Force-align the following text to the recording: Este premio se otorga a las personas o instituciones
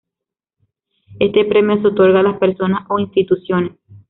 Este 1.19 1.45
premio 1.45 1.79
se 1.79 1.89
otorga 1.89 2.21
a 2.21 2.23
las 2.23 2.39
personas 2.39 2.87
o 2.89 2.97
instituciones 2.97 3.73